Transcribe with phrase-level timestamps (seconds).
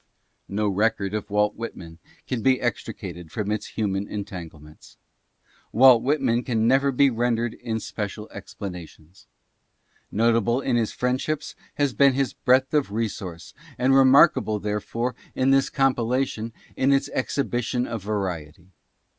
[0.47, 4.97] No record of Walt Whitman can be extricated from its human entanglements.
[5.71, 9.27] Walt Whitman can never be rendered in spe cial explanations.
[10.11, 15.69] Notable in his friendships has been his breadth of resource, and remarkable, therefore, in this
[15.69, 18.71] compilation, is its exhibition of variety.